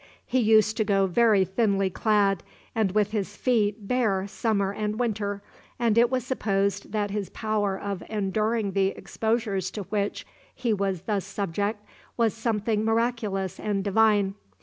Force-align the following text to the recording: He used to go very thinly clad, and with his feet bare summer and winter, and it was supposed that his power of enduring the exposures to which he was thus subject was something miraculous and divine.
He 0.25 0.39
used 0.39 0.77
to 0.77 0.83
go 0.83 1.05
very 1.05 1.45
thinly 1.45 1.91
clad, 1.91 2.41
and 2.73 2.91
with 2.93 3.11
his 3.11 3.35
feet 3.35 3.87
bare 3.87 4.25
summer 4.27 4.73
and 4.73 4.97
winter, 4.99 5.43
and 5.77 5.95
it 5.95 6.09
was 6.09 6.25
supposed 6.25 6.91
that 6.91 7.11
his 7.11 7.29
power 7.29 7.77
of 7.79 8.01
enduring 8.09 8.71
the 8.71 8.87
exposures 8.87 9.69
to 9.69 9.83
which 9.91 10.25
he 10.55 10.73
was 10.73 11.03
thus 11.03 11.23
subject 11.25 11.85
was 12.17 12.33
something 12.33 12.83
miraculous 12.83 13.59
and 13.59 13.83
divine. 13.83 14.33